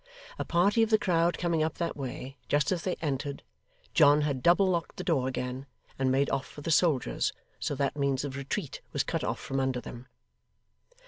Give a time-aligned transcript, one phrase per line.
[0.39, 3.43] A party of the crowd coming up that way, just as they entered,
[3.93, 5.67] John had double locked the door again,
[5.99, 9.59] and made off for the soldiers, so that means of retreat was cut off from
[9.59, 10.07] under them.